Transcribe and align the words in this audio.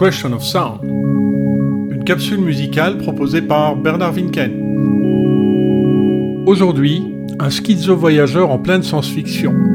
Question 0.00 0.32
of 0.32 0.42
Sound, 0.42 0.80
une 0.82 2.04
capsule 2.06 2.40
musicale 2.40 2.96
proposée 2.96 3.42
par 3.42 3.76
Bernard 3.76 4.14
Winken. 4.14 4.50
Aujourd'hui, 6.46 7.02
un 7.38 7.50
schizo-voyageur 7.50 8.50
en 8.50 8.58
pleine 8.58 8.82
science-fiction. 8.82 9.69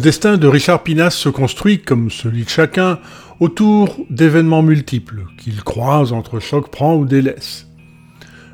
Le 0.00 0.04
destin 0.04 0.38
de 0.38 0.46
Richard 0.46 0.82
Pinas 0.82 1.10
se 1.10 1.28
construit, 1.28 1.82
comme 1.82 2.10
celui 2.10 2.44
de 2.44 2.48
chacun, 2.48 2.98
autour 3.38 3.98
d'événements 4.08 4.62
multiples, 4.62 5.26
qu'il 5.36 5.62
croise 5.62 6.14
entre 6.14 6.40
choc 6.40 6.70
prend 6.70 6.96
ou 6.96 7.04
délaisse. 7.04 7.66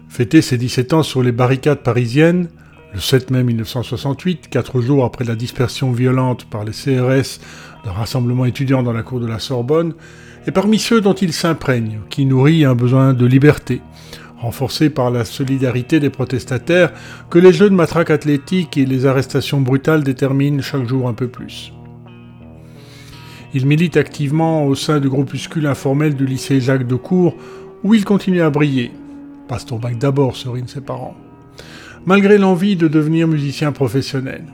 Fêter 0.09 0.43
ses 0.43 0.59
17 0.59 0.93
ans 0.93 1.03
sur 1.05 1.23
les 1.23 1.31
barricades 1.31 1.85
parisiennes, 1.85 2.49
le 2.93 2.99
7 2.99 3.31
mai 3.31 3.45
1968, 3.45 4.49
quatre 4.51 4.81
jours 4.81 5.05
après 5.05 5.25
la 5.25 5.37
dispersion 5.37 5.93
violente 5.93 6.47
par 6.51 6.65
les 6.65 6.73
CRS 6.73 7.39
d'un 7.85 7.93
rassemblement 7.93 8.45
étudiant 8.45 8.83
dans 8.83 8.93
la 8.93 9.05
cour 9.05 9.21
de 9.21 9.29
la 9.29 9.39
Sorbonne, 9.39 9.95
est 10.49 10.51
parmi 10.51 10.81
ceux 10.81 11.01
dont 11.01 11.15
il 11.15 11.33
s'imprègne, 11.33 12.01
qui 12.11 12.27
nourrit 12.27 12.65
un 12.65 12.75
besoin 12.75 13.15
de 13.15 13.25
liberté, 13.25 13.83
renforcé 14.57 14.89
par 14.89 15.11
la 15.11 15.27
solidarité 15.27 16.01
des 16.01 16.09
protestataires 16.09 16.91
que 17.29 17.39
les 17.39 17.53
jeux 17.53 17.69
de 17.69 17.75
matraque 17.75 18.09
athlétique 18.11 18.79
et 18.79 18.87
les 18.87 19.05
arrestations 19.05 19.61
brutales 19.61 20.03
déterminent 20.03 20.63
chaque 20.63 20.89
jour 20.89 21.09
un 21.09 21.13
peu 21.13 21.29
plus. 21.29 21.75
Il 23.53 23.67
milite 23.67 23.99
activement 23.99 24.65
au 24.65 24.75
sein 24.75 24.99
du 24.99 25.11
groupuscule 25.11 25.67
informel 25.67 26.15
du 26.15 26.25
lycée 26.25 26.59
Jacques 26.63 26.87
de 26.87 26.95
Cour, 26.95 27.37
où 27.85 27.93
il 27.93 28.07
continue 28.07 28.41
à 28.41 28.49
briller. 28.49 28.93
Pasteur 29.47 29.79
Bac 29.79 29.99
d'abord, 29.99 30.37
serine 30.37 30.69
ses 30.69 30.81
parents. 30.81 31.17
Malgré 32.07 32.39
l'envie 32.39 32.77
de 32.77 32.89
devenir 32.89 33.29
musicien 33.29 33.73
professionnel. 33.73 34.45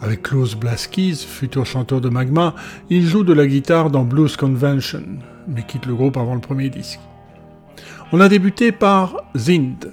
Avec 0.00 0.22
Klaus 0.22 0.54
Blaskis, 0.54 1.26
futur 1.28 1.66
chanteur 1.66 2.00
de 2.00 2.08
Magma, 2.08 2.54
il 2.88 3.04
joue 3.04 3.24
de 3.24 3.32
la 3.32 3.48
guitare 3.48 3.90
dans 3.90 4.04
Blues 4.04 4.36
Convention, 4.36 5.02
mais 5.48 5.64
quitte 5.66 5.86
le 5.86 5.96
groupe 5.96 6.16
avant 6.16 6.36
le 6.36 6.40
premier 6.40 6.70
disque. 6.70 7.00
On 8.10 8.20
a 8.20 8.28
débuté 8.30 8.72
par 8.72 9.22
Zind. 9.36 9.92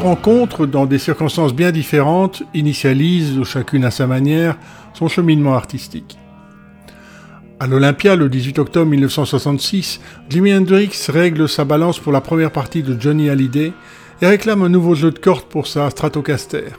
Rencontres 0.00 0.66
dans 0.66 0.86
des 0.86 0.98
circonstances 0.98 1.54
bien 1.54 1.70
différentes 1.70 2.42
initialisent, 2.54 3.44
chacune 3.44 3.84
à 3.84 3.90
sa 3.90 4.06
manière, 4.06 4.56
son 4.94 5.08
cheminement 5.08 5.54
artistique. 5.54 6.18
À 7.60 7.66
l'Olympia, 7.66 8.16
le 8.16 8.28
18 8.28 8.58
octobre 8.58 8.90
1966, 8.90 10.00
Jimi 10.30 10.54
Hendrix 10.54 11.06
règle 11.08 11.48
sa 11.48 11.64
balance 11.64 11.98
pour 11.98 12.12
la 12.12 12.22
première 12.22 12.50
partie 12.50 12.82
de 12.82 12.98
Johnny 12.98 13.28
Hallyday 13.28 13.72
et 14.22 14.26
réclame 14.26 14.62
un 14.62 14.70
nouveau 14.70 14.94
jeu 14.94 15.10
de 15.10 15.18
cordes 15.18 15.44
pour 15.44 15.66
sa 15.66 15.90
Stratocaster, 15.90 16.70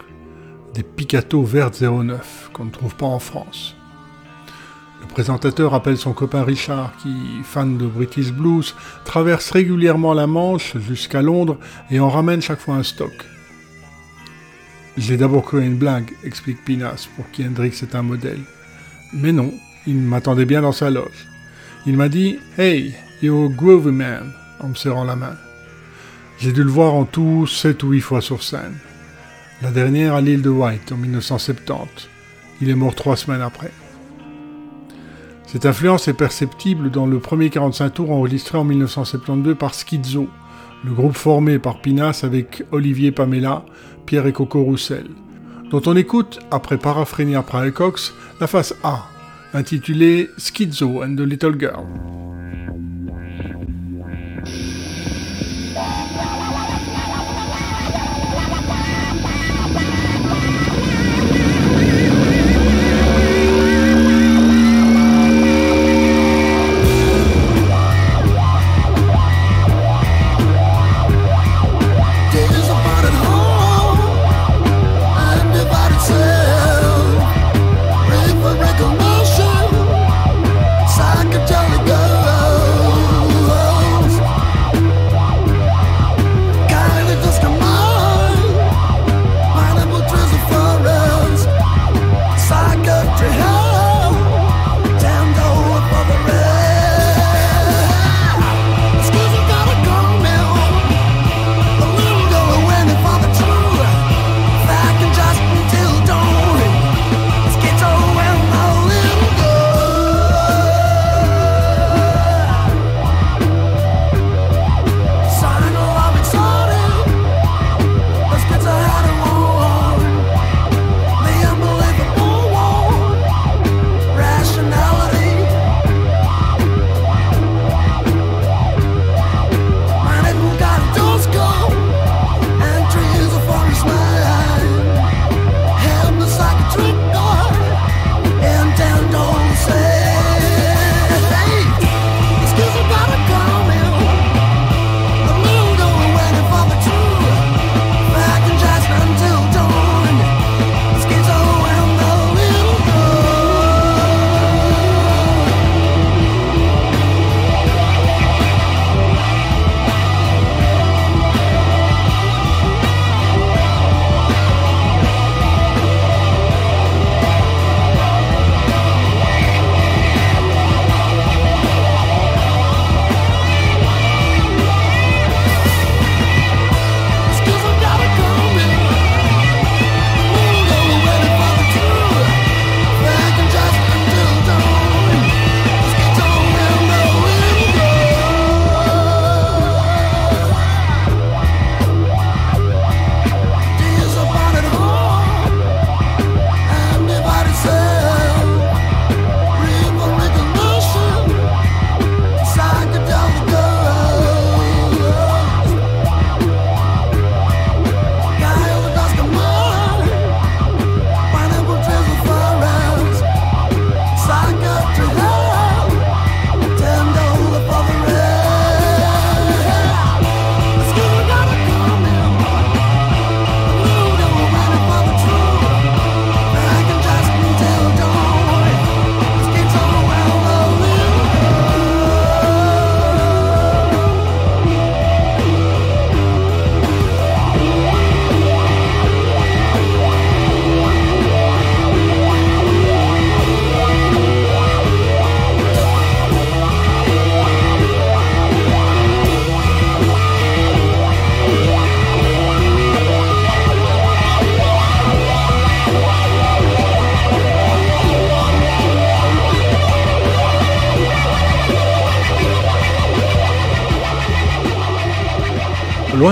des 0.73 0.83
Picato 0.83 1.43
vertes 1.43 1.81
09 1.81 2.49
qu'on 2.53 2.65
ne 2.65 2.71
trouve 2.71 2.95
pas 2.95 3.05
en 3.05 3.19
France. 3.19 3.75
Le 5.11 5.15
présentateur 5.15 5.73
appelle 5.73 5.97
son 5.97 6.13
copain 6.13 6.45
Richard, 6.45 6.93
qui, 7.03 7.13
fan 7.43 7.77
de 7.77 7.85
British 7.85 8.31
Blues, 8.31 8.73
traverse 9.03 9.51
régulièrement 9.51 10.13
la 10.13 10.25
Manche 10.25 10.77
jusqu'à 10.77 11.21
Londres 11.21 11.57
et 11.89 11.99
en 11.99 12.09
ramène 12.09 12.41
chaque 12.41 12.61
fois 12.61 12.75
un 12.75 12.83
stock. 12.83 13.11
J'ai 14.97 15.17
d'abord 15.17 15.43
cru 15.43 15.65
une 15.65 15.75
blague, 15.75 16.13
explique 16.23 16.63
Pinas, 16.63 17.09
pour 17.17 17.29
qui 17.29 17.45
Hendrix 17.45 17.73
est 17.81 17.93
un 17.93 18.03
modèle. 18.03 18.39
Mais 19.11 19.33
non, 19.33 19.53
il 19.85 19.97
m'attendait 19.97 20.45
bien 20.45 20.61
dans 20.61 20.71
sa 20.71 20.89
loge. 20.89 21.27
Il 21.85 21.97
m'a 21.97 22.07
dit 22.07 22.39
Hey, 22.57 22.95
you're 23.21 23.51
a 23.51 23.53
groovy 23.53 23.91
man 23.91 24.31
en 24.61 24.69
me 24.69 24.75
serrant 24.75 25.03
la 25.03 25.17
main. 25.17 25.35
J'ai 26.39 26.53
dû 26.53 26.63
le 26.63 26.71
voir 26.71 26.93
en 26.93 27.03
tout 27.03 27.47
sept 27.47 27.83
ou 27.83 27.89
huit 27.89 27.99
fois 27.99 28.21
sur 28.21 28.43
scène. 28.43 28.77
La 29.61 29.71
dernière 29.71 30.15
à 30.15 30.21
l'île 30.21 30.41
de 30.41 30.49
White 30.49 30.93
en 30.93 30.95
1970. 30.95 32.07
Il 32.61 32.69
est 32.69 32.75
mort 32.75 32.95
trois 32.95 33.17
semaines 33.17 33.41
après. 33.41 33.71
Cette 35.51 35.65
influence 35.65 36.07
est 36.07 36.13
perceptible 36.13 36.91
dans 36.91 37.05
le 37.05 37.19
premier 37.19 37.49
45 37.49 37.89
tours 37.89 38.11
enregistré 38.11 38.57
en 38.57 38.63
1972 38.63 39.57
par 39.57 39.73
Schizo, 39.73 40.29
le 40.85 40.93
groupe 40.93 41.17
formé 41.17 41.59
par 41.59 41.81
Pinas 41.81 42.21
avec 42.23 42.63
Olivier 42.71 43.11
Pamela, 43.11 43.65
Pierre 44.05 44.27
et 44.27 44.31
Coco 44.31 44.63
Roussel, 44.63 45.07
dont 45.69 45.81
on 45.87 45.97
écoute, 45.97 46.39
après 46.51 46.77
Paraphrénia 46.77 47.41
Praecox, 47.41 48.13
la 48.39 48.47
face 48.47 48.73
A, 48.81 49.09
intitulée 49.53 50.29
Schizo 50.37 51.03
and 51.03 51.17
the 51.17 51.27
Little 51.27 51.59
Girl. 51.59 51.85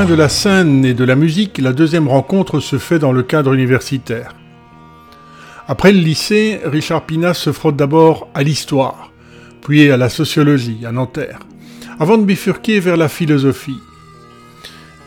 De 0.07 0.15
la 0.15 0.29
scène 0.29 0.85
et 0.85 0.93
de 0.93 1.03
la 1.03 1.15
musique, 1.15 1.57
la 1.57 1.73
deuxième 1.73 2.07
rencontre 2.07 2.61
se 2.61 2.77
fait 2.77 2.99
dans 2.99 3.11
le 3.11 3.21
cadre 3.21 3.53
universitaire. 3.53 4.33
Après 5.67 5.91
le 5.91 5.99
lycée, 5.99 6.61
Richard 6.63 7.05
Pinas 7.05 7.33
se 7.33 7.51
frotte 7.51 7.75
d'abord 7.75 8.29
à 8.33 8.41
l'histoire, 8.41 9.11
puis 9.61 9.91
à 9.91 9.97
la 9.97 10.09
sociologie 10.09 10.85
à 10.85 10.93
Nanterre, 10.93 11.39
avant 11.99 12.17
de 12.17 12.23
bifurquer 12.23 12.79
vers 12.79 12.95
la 12.95 13.09
philosophie. 13.09 13.77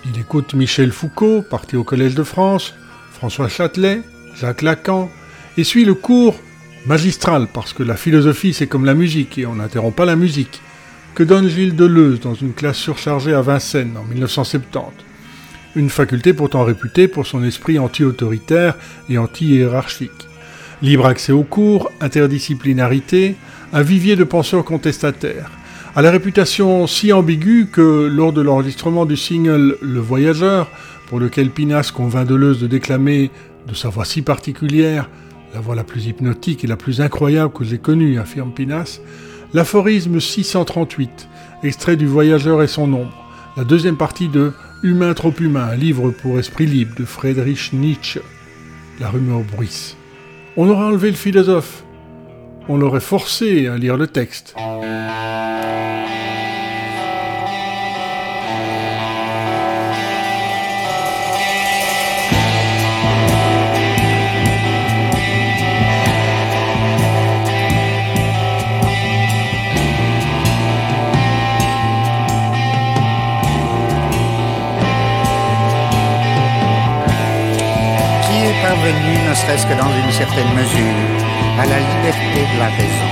Il 0.05 0.21
écoute 0.21 0.55
Michel 0.55 0.93
Foucault, 0.93 1.43
parti 1.43 1.75
au 1.75 1.85
Collège 1.85 2.15
de 2.15 2.23
France, 2.23 2.75
François 3.13 3.49
Châtelet, 3.49 4.03
Jacques 4.39 4.63
Lacan, 4.63 5.11
et 5.57 5.65
suit 5.65 5.87
le 5.87 5.95
cours 5.95 6.39
magistral, 6.87 7.49
parce 7.53 7.73
que 7.73 7.83
la 7.83 7.97
philosophie 7.97 8.53
c'est 8.53 8.69
comme 8.69 8.85
la 8.85 8.95
musique, 8.95 9.39
et 9.39 9.47
on 9.47 9.55
n'interrompt 9.55 9.97
pas 9.97 10.05
la 10.05 10.17
musique, 10.17 10.61
que 11.15 11.23
donne 11.23 11.49
Gilles 11.49 11.77
Deleuze 11.77 12.21
dans 12.21 12.35
une 12.35 12.53
classe 12.53 12.79
surchargée 12.79 13.35
à 13.35 13.43
Vincennes 13.43 13.97
en 13.97 14.05
1970. 14.05 14.81
Une 15.77 15.91
faculté 15.91 16.33
pourtant 16.33 16.65
réputée 16.65 17.09
pour 17.09 17.27
son 17.27 17.45
esprit 17.45 17.79
anti-autoritaire 17.79 18.77
et 19.09 19.19
anti-hiérarchique. 19.19 20.11
Libre 20.81 21.07
accès 21.07 21.33
aux 21.33 21.45
cours, 21.45 21.91
interdisciplinarité, 22.01 23.37
un 23.73 23.83
vivier 23.83 24.17
de 24.17 24.25
penseurs 24.25 24.65
contestataires, 24.65 25.51
à 25.95 26.03
la 26.03 26.11
réputation 26.11 26.87
si 26.87 27.13
ambiguë 27.13 27.69
que 27.71 28.09
lors 28.11 28.33
de 28.33 28.41
l'enregistrement 28.41 29.05
du 29.05 29.17
single 29.17 29.77
Le 29.83 30.01
Voyageur, 30.01 30.71
pour 31.09 31.21
lequel 31.21 31.51
Pinas 31.51 31.93
convainc 31.95 32.27
Deleuze 32.27 32.61
de 32.61 32.67
déclamer 32.67 33.31
de 33.69 33.75
sa 33.75 33.91
voix 33.91 34.07
si 34.07 34.23
particulière, 34.23 35.11
la 35.55 35.61
voix 35.61 35.75
la 35.75 35.85
plus 35.85 36.07
hypnotique 36.07 36.65
et 36.65 36.67
la 36.67 36.77
plus 36.77 37.03
incroyable 37.03 37.53
que 37.53 37.65
j'ai 37.65 37.79
connue, 37.79 38.19
affirme 38.19 38.53
Pinas, 38.53 39.01
l'aphorisme 39.55 40.21
638, 40.21 41.29
extrait 41.63 41.97
du 41.97 42.07
Voyageur 42.07 42.63
et 42.63 42.67
son 42.67 42.93
ombre, 42.93 43.29
la 43.57 43.65
deuxième 43.65 43.97
partie 43.97 44.29
de 44.29 44.53
Humain 44.83 45.15
trop 45.15 45.33
humain, 45.39 45.75
livre 45.75 46.11
pour 46.11 46.39
esprit 46.39 46.67
libre 46.67 46.95
de 46.97 47.05
Friedrich 47.05 47.73
Nietzsche, 47.73 48.21
la 48.99 49.09
rumeur 49.09 49.41
bruisse. 49.41 49.97
On 50.57 50.69
aurait 50.69 50.87
enlevé 50.87 51.11
le 51.11 51.17
philosophe, 51.17 51.85
on 52.69 52.77
l'aurait 52.77 53.01
forcé 53.01 53.67
à 53.67 53.77
lire 53.77 53.97
le 53.97 54.07
texte. 54.07 54.55
Ne 78.71 79.35
serait-ce 79.35 79.67
que 79.67 79.75
dans 79.75 79.91
une 79.91 80.13
certaine 80.13 80.53
mesure, 80.55 80.95
à 81.59 81.67
la 81.67 81.79
liberté 81.79 82.47
de 82.47 82.59
la 82.59 82.71
raison. 82.71 83.11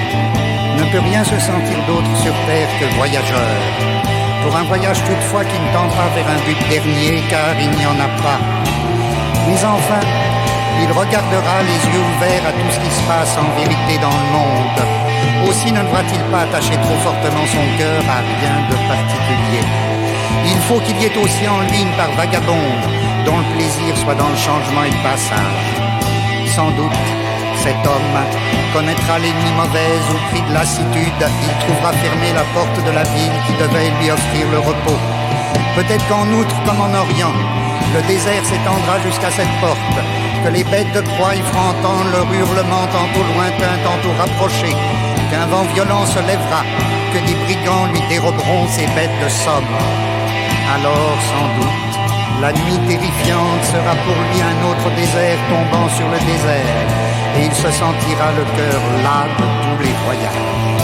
Ne 0.78 0.84
peut 0.92 1.02
rien 1.02 1.24
se 1.24 1.38
sentir 1.38 1.76
d'autre 1.86 2.16
sur 2.22 2.32
Terre 2.46 2.68
que 2.78 2.86
voyageur. 2.94 3.58
Pour 4.42 4.54
un 4.54 4.62
voyage 4.64 5.02
toutefois 5.02 5.44
qui 5.44 5.58
ne 5.58 5.72
tendra 5.72 6.06
vers 6.14 6.28
un 6.30 6.40
but 6.46 6.58
dernier, 6.70 7.22
car 7.28 7.54
il 7.58 7.70
n'y 7.70 7.84
en 7.84 7.98
a 7.98 8.10
pas. 8.22 8.38
Mais 9.48 9.58
enfin, 9.64 10.00
il 10.82 10.90
regardera 10.92 11.56
les 11.66 11.80
yeux 11.90 12.04
ouverts 12.14 12.46
à 12.46 12.52
tout 12.52 12.70
ce 12.70 12.78
qui 12.78 12.90
se 12.90 13.02
passe 13.10 13.36
en 13.36 13.50
vérité 13.58 13.98
dans 14.00 14.14
le 14.14 14.28
monde. 14.30 14.80
Aussi 15.48 15.72
ne 15.72 15.82
devra-t-il 15.82 16.22
pas 16.30 16.42
attacher 16.46 16.78
trop 16.78 16.98
fortement 17.02 17.46
son 17.50 17.66
cœur 17.76 18.00
à 18.06 18.22
rien 18.22 18.54
de 18.70 18.76
particulier. 18.86 19.66
Il 20.46 20.58
faut 20.68 20.80
qu'il 20.80 20.96
y 21.02 21.06
ait 21.06 21.18
aussi 21.18 21.46
en 21.48 21.60
lui 21.68 21.82
une 21.82 21.96
part 21.98 22.12
vagabonde, 22.16 22.86
dont 23.24 23.38
le 23.38 23.56
plaisir 23.56 23.96
soit 23.96 24.14
dans 24.14 24.28
le 24.28 24.36
changement 24.36 24.84
et 24.84 24.90
le 24.90 25.02
passage 25.02 25.90
sans 26.50 26.70
doute. 26.72 27.06
Cet 27.62 27.80
homme 27.86 28.16
connaîtra 28.74 29.18
l'ennemi 29.18 29.52
mauvaise 29.56 30.06
au 30.10 30.18
prix 30.30 30.42
de 30.42 30.52
lassitude. 30.52 31.22
Il 31.46 31.54
trouvera 31.62 31.92
fermée 31.92 32.32
la 32.34 32.46
porte 32.54 32.78
de 32.84 32.90
la 32.90 33.04
ville 33.04 33.36
qui 33.46 33.54
devait 33.62 33.90
lui 34.00 34.10
offrir 34.10 34.44
le 34.50 34.58
repos. 34.58 35.00
Peut-être 35.76 36.06
qu'en 36.08 36.26
outre, 36.38 36.56
comme 36.64 36.80
en 36.80 36.92
Orient, 36.94 37.36
le 37.94 38.02
désert 38.08 38.44
s'étendra 38.44 38.98
jusqu'à 39.06 39.30
cette 39.30 39.54
porte, 39.60 39.96
que 40.42 40.50
les 40.50 40.64
bêtes 40.64 40.92
de 40.92 41.02
proie 41.14 41.34
y 41.36 41.42
feront 41.42 41.70
entendre 41.74 42.10
leur 42.12 42.28
hurlement 42.32 42.86
tantôt 42.90 43.24
lointain, 43.34 43.74
tantôt 43.84 44.14
rapproché, 44.18 44.74
qu'un 45.30 45.46
vent 45.46 45.66
violent 45.74 46.06
se 46.06 46.20
lèvera, 46.20 46.62
que 47.12 47.20
des 47.26 47.36
brigands 47.44 47.86
lui 47.92 48.02
déroberont 48.08 48.66
ses 48.68 48.86
bêtes 48.96 49.18
de 49.22 49.28
somme. 49.28 49.74
Alors, 50.74 51.16
sans 51.30 51.48
doute, 51.56 51.89
la 52.40 52.52
nuit 52.52 52.78
terrifiante 52.88 53.64
sera 53.64 53.94
pour 54.04 54.16
lui 54.32 54.40
un 54.40 54.70
autre 54.70 54.88
désert 54.96 55.38
tombant 55.48 55.88
sur 55.90 56.08
le 56.08 56.18
désert, 56.18 56.86
et 57.36 57.44
il 57.44 57.52
se 57.52 57.70
sentira 57.70 58.32
le 58.32 58.44
cœur 58.56 58.80
las 59.04 59.28
de 59.38 59.46
tous 59.62 59.82
les 59.82 59.92
voyages. 60.04 60.79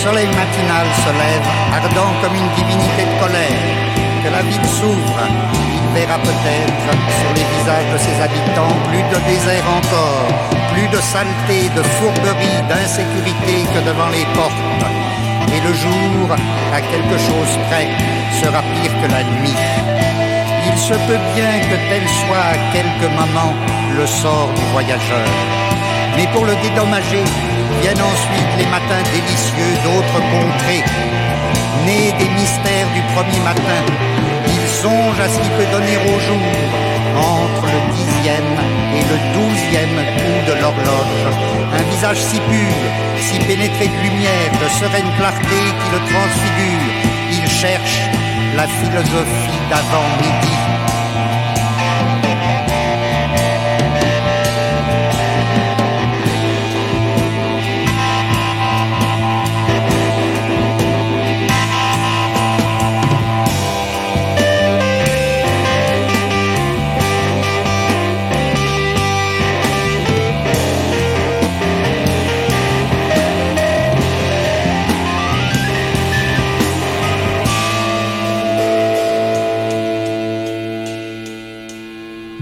Se 0.00 0.08
lève, 0.08 1.48
ardent 1.76 2.12
comme 2.22 2.34
une 2.34 2.50
divinité 2.56 3.04
de 3.04 3.20
colère. 3.20 3.60
Que 4.24 4.30
la 4.30 4.42
ville 4.42 4.68
s'ouvre, 4.68 5.20
il 5.76 5.84
verra 5.94 6.16
peut-être 6.18 6.88
sur 7.20 7.30
les 7.36 7.46
visages 7.54 7.90
de 7.92 7.98
ses 7.98 8.16
habitants 8.22 8.76
plus 8.88 9.04
de 9.12 9.18
désert 9.28 9.66
encore, 9.68 10.28
plus 10.72 10.88
de 10.88 11.00
saleté, 11.12 11.68
de 11.76 11.82
fourberie, 11.82 12.60
d'insécurité 12.68 13.68
que 13.72 13.80
devant 13.84 14.08
les 14.08 14.24
portes. 14.36 14.88
Et 15.52 15.60
le 15.60 15.72
jour, 15.74 16.28
à 16.72 16.80
quelque 16.80 17.18
chose 17.18 17.52
près, 17.68 17.88
sera 18.40 18.62
pire 18.72 18.94
que 19.02 19.08
la 19.12 19.22
nuit. 19.36 19.60
Il 20.66 20.78
se 20.78 20.94
peut 20.94 21.22
bien 21.34 21.52
que 21.68 21.76
tel 21.90 22.04
soit 22.24 22.46
à 22.54 22.56
quelques 22.72 23.12
moments 23.20 23.54
le 23.98 24.06
sort 24.06 24.48
du 24.56 24.64
voyageur. 24.72 25.28
Mais 26.16 26.26
pour 26.32 26.44
le 26.44 26.54
dédommager, 26.62 27.24
Viennent 27.78 28.02
ensuite 28.02 28.52
les 28.58 28.66
matins 28.66 29.04
délicieux 29.14 29.74
d'autres 29.84 30.20
contrées. 30.34 30.84
Nés 31.86 32.12
des 32.18 32.28
mystères 32.34 32.90
du 32.94 33.02
premier 33.14 33.40
matin, 33.40 33.82
ils 34.46 34.68
songent 34.82 35.20
à 35.20 35.28
ce 35.28 35.38
qui 35.40 35.50
peut 35.56 35.70
donner 35.72 35.96
au 36.10 36.18
jour 36.26 36.50
entre 37.16 37.64
le 37.66 37.80
dixième 37.94 38.52
et 38.96 39.04
le 39.10 39.18
douzième 39.34 39.96
coup 40.18 40.40
de 40.50 40.54
l'horloge. 40.60 41.24
Un 41.78 41.82
visage 41.90 42.20
si 42.20 42.38
pur, 42.40 42.76
si 43.20 43.38
pénétré 43.46 43.86
de 43.86 43.98
lumière, 44.02 44.52
de 44.62 44.68
sereine 44.80 45.10
clarté 45.16 45.60
qui 45.78 45.88
le 45.94 46.00
transfigure. 46.10 46.94
Il 47.32 47.48
cherche 47.48 48.00
la 48.56 48.66
philosophie 48.66 49.60
d'avant-midi 49.70 50.79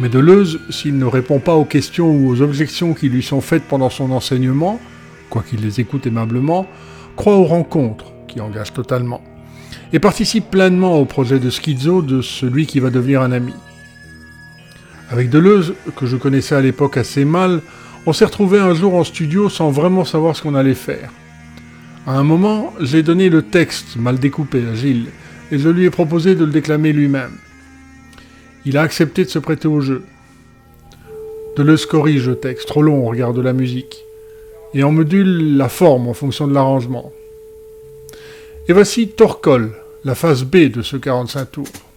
Deleuze, 0.09 0.61
s'il 0.71 0.99
ne 0.99 1.05
répond 1.05 1.39
pas 1.39 1.55
aux 1.55 1.65
questions 1.65 2.11
ou 2.11 2.29
aux 2.29 2.43
objections 2.43 2.95
qui 2.95 3.09
lui 3.09 3.23
sont 3.23 3.41
faites 3.41 3.65
pendant 3.65 3.91
son 3.91 4.11
enseignement, 4.11 4.81
quoiqu'il 5.31 5.61
les 5.61 5.81
écoute 5.81 6.07
aimablement, 6.07 6.67
croit 7.17 7.37
aux 7.37 7.45
rencontres, 7.45 8.13
qui 8.29 8.41
engagent 8.41 8.73
totalement, 8.73 9.23
et 9.93 9.99
participe 9.99 10.51
pleinement 10.51 10.99
au 10.99 11.05
projet 11.05 11.39
de 11.39 11.51
schizo 11.51 12.03
de 12.03 12.23
celui 12.23 12.67
qui 12.67 12.81
va 12.81 12.91
devenir 12.91 13.23
un 13.23 13.33
ami. 13.33 13.55
Avec 15.11 15.31
Deleuze, 15.31 15.75
que 15.97 16.07
je 16.07 16.17
connaissais 16.17 16.55
à 16.55 16.61
l'époque 16.61 16.97
assez 16.97 17.25
mal, 17.25 17.61
on 18.07 18.13
s'est 18.13 18.27
retrouvé 18.27 18.59
un 18.59 18.75
jour 18.75 18.95
en 18.95 19.05
studio 19.05 19.49
sans 19.49 19.71
vraiment 19.71 20.05
savoir 20.05 20.37
ce 20.37 20.43
qu'on 20.43 20.55
allait 20.55 20.75
faire. 20.75 21.11
À 22.07 22.13
un 22.13 22.25
moment, 22.25 22.73
j'ai 22.81 23.03
donné 23.03 23.29
le 23.29 23.43
texte, 23.43 23.97
mal 23.97 24.19
découpé, 24.19 24.63
à 24.71 24.75
Gilles, 24.75 25.09
et 25.51 25.59
je 25.59 25.69
lui 25.69 25.85
ai 25.85 25.91
proposé 25.91 26.35
de 26.35 26.45
le 26.45 26.53
déclamer 26.53 26.93
lui-même. 26.93 27.33
Il 28.69 28.77
a 28.77 28.83
accepté 28.83 29.25
de 29.25 29.31
se 29.31 29.39
prêter 29.39 29.67
au 29.67 29.81
jeu. 29.81 30.03
Deleuze 31.57 31.87
corrige 31.87 32.29
le 32.29 32.37
texte, 32.37 32.69
trop 32.69 32.83
long 32.83 33.03
au 33.03 33.09
regard 33.09 33.33
de 33.33 33.41
la 33.41 33.55
musique, 33.55 34.05
et 34.75 34.83
en 34.83 34.93
module 34.93 35.57
la 35.57 35.71
forme 35.71 36.07
en 36.07 36.13
fonction 36.13 36.47
de 36.47 36.53
l'arrangement. 36.53 37.11
Et 38.69 38.75
voici 38.75 39.09
Torcol, 39.09 39.73
la 40.05 40.15
phase 40.15 40.45
B 40.45 40.71
de 40.71 40.83
ce 40.83 40.99
45 40.99 41.51
tours. 41.51 41.88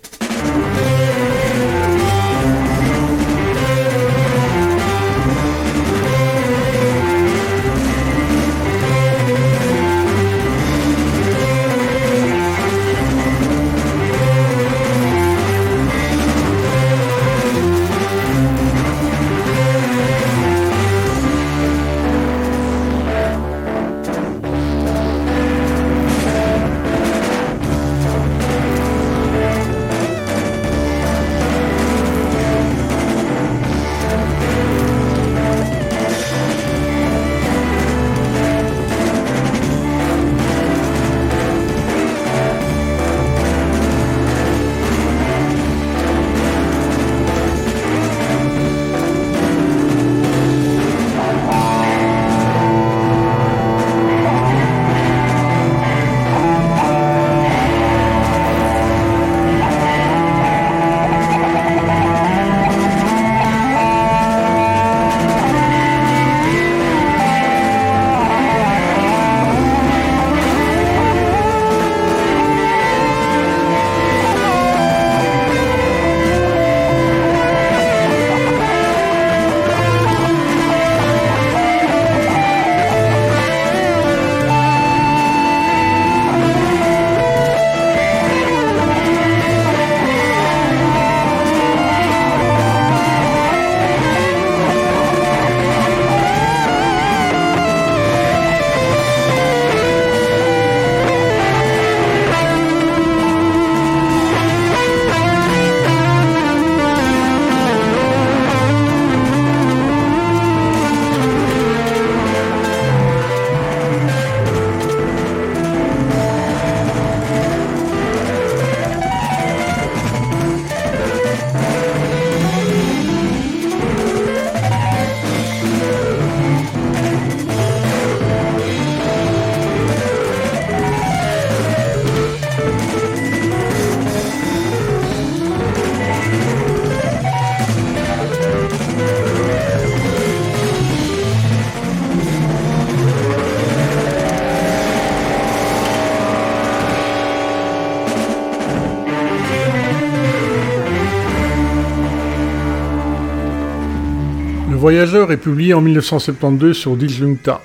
Voyageur 154.92 155.32
est 155.32 155.38
publié 155.38 155.74
en 155.74 155.80
1972 155.80 156.76
sur 156.76 156.98
Disjuncta, 156.98 157.62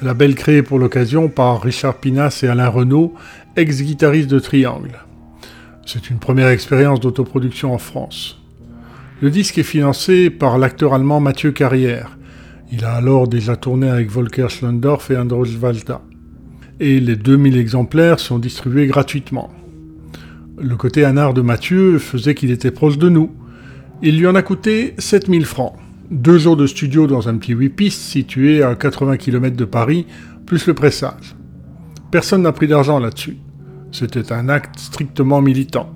label 0.00 0.36
créé 0.36 0.62
pour 0.62 0.78
l'occasion 0.78 1.28
par 1.28 1.60
Richard 1.60 1.96
Pinas 1.96 2.42
et 2.44 2.46
Alain 2.46 2.68
Renaud, 2.68 3.12
ex-guitariste 3.56 4.30
de 4.30 4.38
Triangle. 4.38 5.04
C'est 5.84 6.10
une 6.10 6.20
première 6.20 6.46
expérience 6.46 7.00
d'autoproduction 7.00 7.74
en 7.74 7.78
France. 7.78 8.40
Le 9.20 9.30
disque 9.30 9.58
est 9.58 9.64
financé 9.64 10.30
par 10.30 10.56
l'acteur 10.56 10.94
allemand 10.94 11.18
Mathieu 11.18 11.50
Carrière. 11.50 12.16
Il 12.70 12.84
a 12.84 12.92
alors 12.92 13.26
déjà 13.26 13.56
tourné 13.56 13.88
avec 13.88 14.08
Volker 14.08 14.46
Schlendorf 14.48 15.10
et 15.10 15.16
Andros 15.16 15.48
Valta. 15.58 16.02
Et 16.78 17.00
les 17.00 17.16
2000 17.16 17.58
exemplaires 17.58 18.20
sont 18.20 18.38
distribués 18.38 18.86
gratuitement. 18.86 19.50
Le 20.56 20.76
côté 20.76 21.04
anard 21.04 21.34
de 21.34 21.40
Mathieu 21.40 21.98
faisait 21.98 22.36
qu'il 22.36 22.52
était 22.52 22.70
proche 22.70 22.96
de 22.96 23.08
nous. 23.08 23.32
Il 24.02 24.20
lui 24.20 24.28
en 24.28 24.36
a 24.36 24.42
coûté 24.42 24.94
7000 24.98 25.46
francs. 25.46 25.74
Deux 26.10 26.36
jours 26.36 26.56
de 26.56 26.66
studio 26.66 27.06
dans 27.06 27.30
un 27.30 27.38
petit 27.38 27.52
8 27.52 27.70
pistes 27.70 28.02
situé 28.02 28.62
à 28.62 28.74
80 28.74 29.16
km 29.16 29.56
de 29.56 29.64
Paris, 29.64 30.06
plus 30.44 30.66
le 30.66 30.74
pressage. 30.74 31.34
Personne 32.10 32.42
n'a 32.42 32.52
pris 32.52 32.68
d'argent 32.68 32.98
là-dessus. 32.98 33.38
C'était 33.90 34.30
un 34.30 34.50
acte 34.50 34.78
strictement 34.78 35.40
militant. 35.40 35.88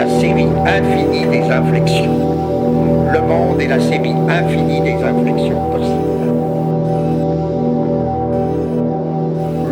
la 0.00 0.08
série 0.18 0.48
infinie 0.64 1.26
des 1.26 1.42
inflexions. 1.50 3.12
Le 3.12 3.20
monde 3.20 3.60
est 3.60 3.66
la 3.66 3.80
série 3.80 4.14
infinie 4.30 4.80
des 4.80 4.94
inflexions 4.94 5.70
possibles. 5.72 6.24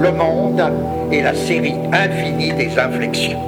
Le 0.02 0.12
monde 0.12 0.62
est 1.10 1.22
la 1.22 1.34
série 1.34 1.76
infinie 1.92 2.52
des 2.52 2.78
inflexions. 2.78 3.40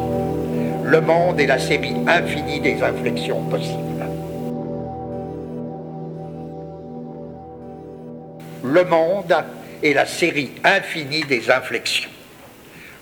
Le 0.82 1.02
monde 1.02 1.38
est 1.38 1.46
la 1.46 1.58
série 1.58 1.96
infinie 2.06 2.60
des 2.60 2.82
inflexions 2.82 3.42
possibles. 3.50 4.06
Le 8.64 8.84
monde 8.84 9.34
est 9.82 9.92
la 9.92 10.06
série 10.06 10.52
infinie 10.64 11.24
des 11.24 11.50
inflexions. 11.50 12.10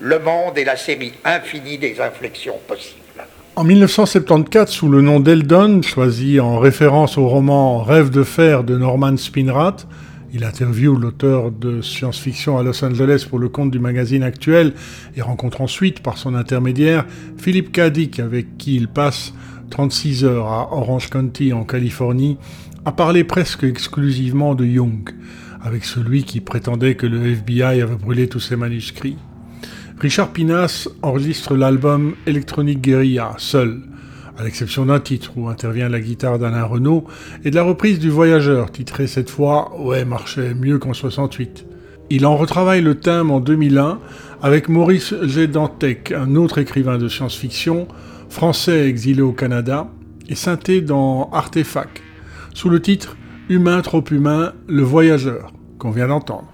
Le 0.01 0.19
monde 0.19 0.59
est 0.59 0.65
la 0.65 0.77
série 0.77 1.13
infinie 1.25 1.79
des 1.79 2.01
inflexions 2.01 2.59
possibles. 2.67 3.08
En 3.59 3.65
1974, 3.65 4.71
sous 4.71 4.89
le 4.89 5.03
nom 5.03 5.19
d'Eldon, 5.19 5.83
choisi 5.83 6.39
en 6.39 6.61
référence 6.61 7.19
au 7.19 7.27
roman 7.27 7.83
Rêve 7.83 8.09
de 8.09 8.23
fer 8.23 8.63
de 8.63 8.79
Norman 8.79 9.17
Spinrad, 9.17 9.83
il 10.33 10.45
interviewe 10.45 10.97
l'auteur 10.97 11.51
de 11.51 11.83
science-fiction 11.83 12.57
à 12.57 12.63
Los 12.63 12.85
Angeles 12.85 13.27
pour 13.29 13.41
le 13.41 13.49
compte 13.49 13.73
du 13.73 13.81
magazine 13.81 14.23
actuel 14.23 14.75
et 15.17 15.23
rencontre 15.23 15.61
ensuite, 15.61 16.05
par 16.05 16.19
son 16.19 16.37
intermédiaire, 16.37 17.05
Philippe 17.37 17.73
Kadik, 17.73 18.21
avec 18.21 18.59
qui 18.59 18.77
il 18.77 18.87
passe 18.87 19.35
36 19.71 20.25
heures 20.25 20.47
à 20.47 20.73
Orange 20.73 21.11
County 21.11 21.53
en 21.53 21.65
Californie, 21.65 22.39
à 22.85 22.93
parler 22.93 23.25
presque 23.25 23.65
exclusivement 23.65 24.55
de 24.55 24.67
Jung, 24.67 25.11
avec 25.65 25.85
celui 25.85 26.23
qui 26.23 26.41
prétendait 26.41 26.95
que 26.95 27.07
le 27.09 27.27
FBI 27.33 27.83
avait 27.83 27.97
brûlé 27.97 28.29
tous 28.29 28.39
ses 28.39 28.55
manuscrits. 28.55 29.17
Richard 30.01 30.29
Pinas 30.29 30.89
enregistre 31.03 31.57
l'album 31.57 32.15
Electronic 32.25 32.81
Guerilla 32.81 33.35
seul, 33.37 33.81
à 34.39 34.45
l'exception 34.45 34.87
d'un 34.87 35.01
titre 35.01 35.33
où 35.37 35.49
intervient 35.49 35.89
la 35.89 35.99
guitare 35.99 36.39
d'Alain 36.39 36.63
Renault 36.63 37.05
et 37.45 37.51
de 37.51 37.57
la 37.57 37.65
reprise 37.65 37.99
du 37.99 38.09
Voyageur, 38.09 38.71
titré 38.71 39.09
cette 39.09 39.29
fois 39.29 39.73
Ouais, 39.81 40.05
marchait 40.05 40.55
mieux 40.55 40.79
qu'en 40.79 40.93
68. 40.93 41.67
Il 42.11 42.27
en 42.27 42.37
retravaille 42.37 42.81
le 42.81 42.95
thème 42.95 43.33
en 43.33 43.41
2001 43.41 43.99
avec 44.41 44.69
Maurice 44.69 45.15
G. 45.25 45.51
Un 46.15 46.37
autre 46.37 46.59
écrivain 46.59 46.97
de 46.97 47.09
science-fiction, 47.09 47.89
français 48.29 48.89
exilé 48.89 49.21
au 49.23 49.33
Canada, 49.33 49.89
et 50.29 50.37
synthé 50.37 50.81
dans 50.81 51.29
Artefact, 51.33 52.01
sous 52.55 52.69
le 52.69 52.81
titre 52.81 53.17
Humain 53.49 53.81
trop 53.81 54.05
humain, 54.13 54.53
le 54.69 54.83
voyageur, 54.83 55.53
qu'on 55.79 55.91
vient 55.91 56.07
d'entendre. 56.07 56.47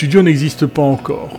Studio 0.00 0.22
n'existe 0.22 0.64
pas 0.64 0.80
encore, 0.80 1.38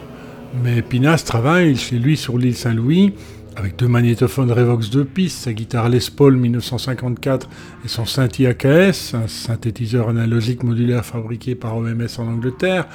mais 0.64 0.84
Pinas 0.84 1.24
travaille 1.26 1.76
chez 1.76 1.97
lui 1.97 2.16
sur 2.16 2.38
l'île 2.38 2.55
Saint-Louis 2.55 3.12
avec 3.55 3.76
deux 3.76 3.88
magnétophones 3.88 4.51
Revox 4.51 4.91
de 4.91 5.01
pistes, 5.01 5.45
sa 5.45 5.53
guitare 5.53 5.89
Les 5.89 5.97
Paul 6.16 6.38
1954 6.38 7.49
et 7.84 7.88
son 7.88 8.05
Synthi 8.05 8.45
AKS, 8.45 9.16
un 9.16 9.28
synthétiseur 9.28 10.09
analogique 10.09 10.62
modulaire 10.62 11.03
fabriqué 11.03 11.55
par 11.55 11.76
OMS 11.76 12.05
en 12.20 12.28
Angleterre, 12.28 12.86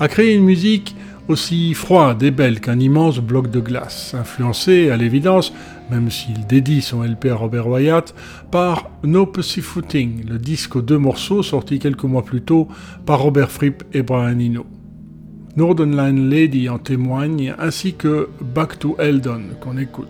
a 0.00 0.08
créé 0.08 0.34
une 0.34 0.42
musique 0.42 0.96
aussi 1.28 1.74
froide 1.74 2.20
et 2.24 2.32
belle 2.32 2.58
qu'un 2.58 2.80
immense 2.80 3.20
bloc 3.20 3.52
de 3.52 3.60
glace, 3.60 4.16
influencé 4.18 4.90
à 4.90 4.96
l'évidence, 4.96 5.52
même 5.92 6.10
s'il 6.10 6.44
dédie 6.48 6.82
son 6.82 7.04
LP 7.04 7.26
à 7.26 7.36
Robert 7.36 7.68
Wyatt, 7.68 8.16
par 8.50 8.90
No 9.04 9.26
Pussyfooting, 9.26 10.28
le 10.28 10.38
disque 10.38 10.74
aux 10.74 10.82
deux 10.82 10.98
morceaux 10.98 11.44
sorti 11.44 11.78
quelques 11.78 12.02
mois 12.02 12.24
plus 12.24 12.42
tôt 12.42 12.66
par 13.06 13.20
Robert 13.20 13.52
Fripp 13.52 13.84
et 13.92 14.02
Brian 14.02 14.40
Eno. 14.40 14.66
Northern 15.56 15.96
Line 15.96 16.30
Lady 16.30 16.68
en 16.68 16.78
témoigne, 16.78 17.54
ainsi 17.58 17.94
que 17.94 18.28
Back 18.40 18.78
to 18.78 18.96
Eldon 18.98 19.42
qu'on 19.60 19.78
écoute. 19.78 20.08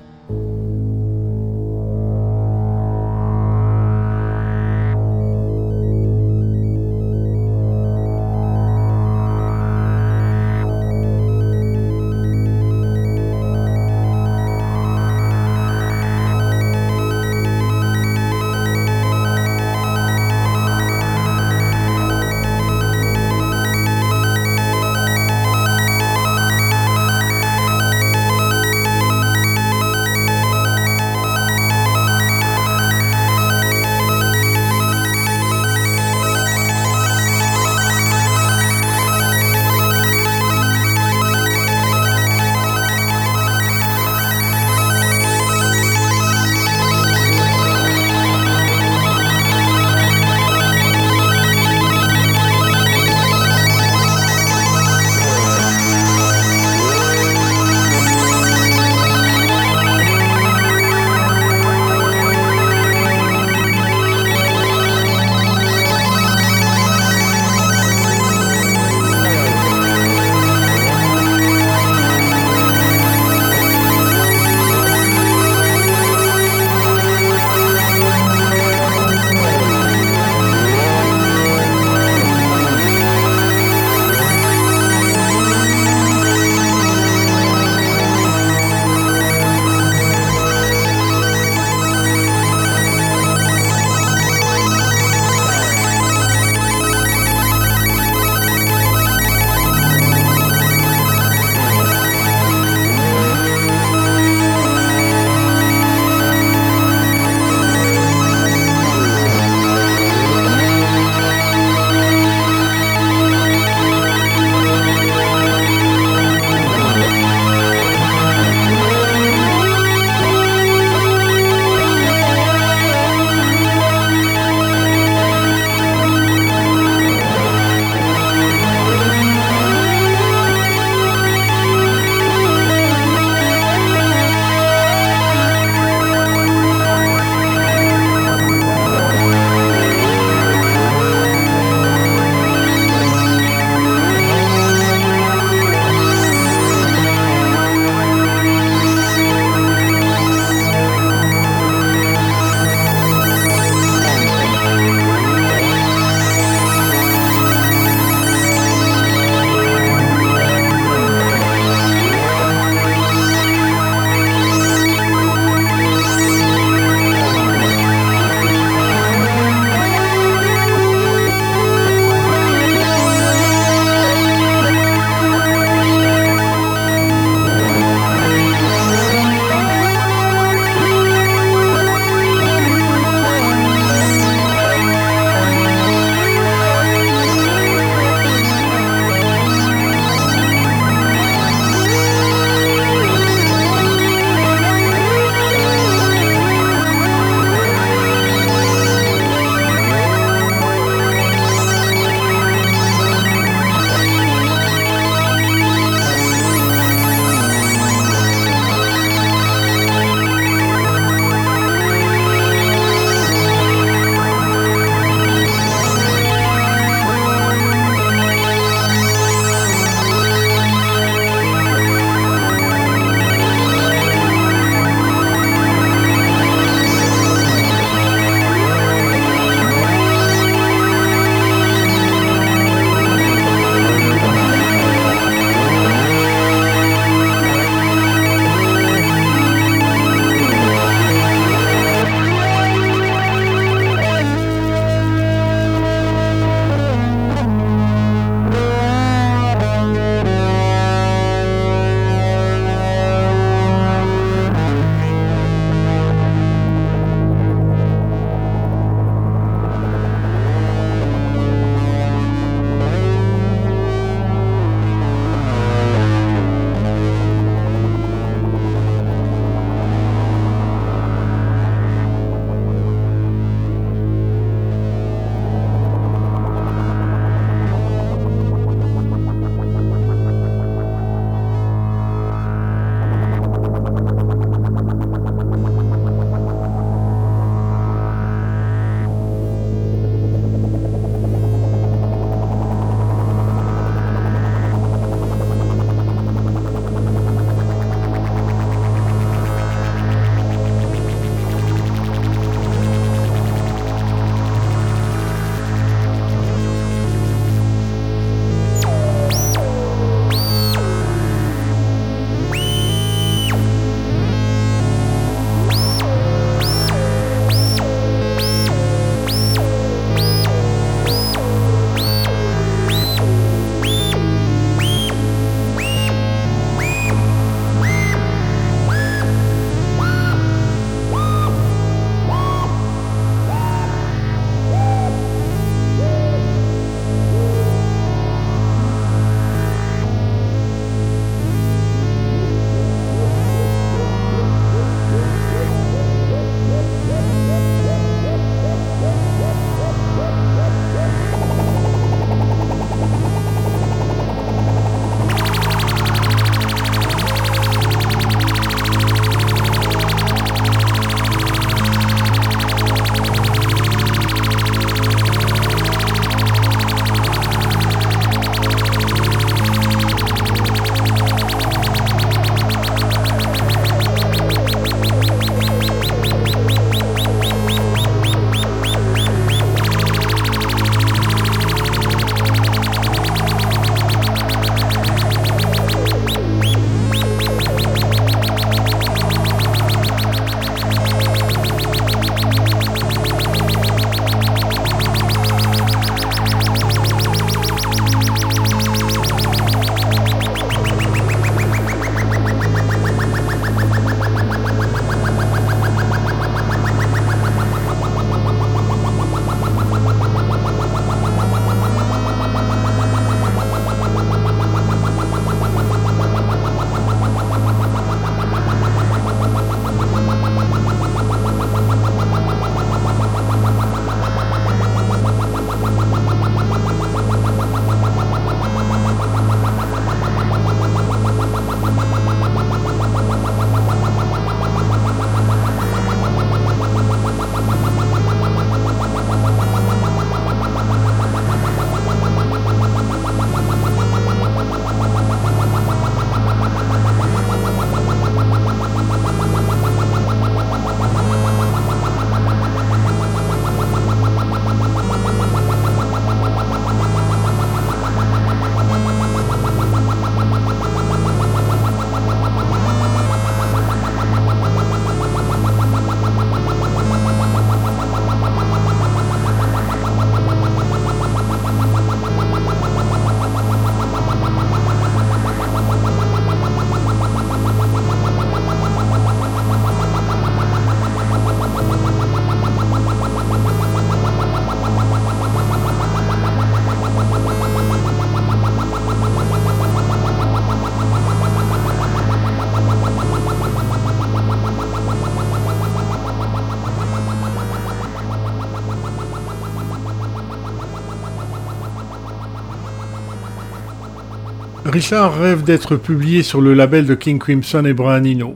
Richard 504.95 505.37
rêve 505.37 505.65
d'être 505.65 505.97
publié 505.97 506.45
sur 506.45 506.61
le 506.61 506.73
label 506.73 507.05
de 507.05 507.17
King 507.17 507.41
Crimson 507.41 507.85
et 507.85 507.93
Brian 507.93 508.25
Eno 508.25 508.55